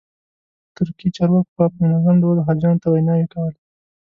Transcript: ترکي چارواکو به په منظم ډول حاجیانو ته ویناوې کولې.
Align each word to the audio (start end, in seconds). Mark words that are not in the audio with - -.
ترکي 0.75 1.07
چارواکو 1.15 1.51
به 1.57 1.65
په 1.73 1.79
منظم 1.81 2.15
ډول 2.23 2.37
حاجیانو 2.47 2.81
ته 2.83 2.87
ویناوې 2.89 3.27
کولې. 3.33 3.59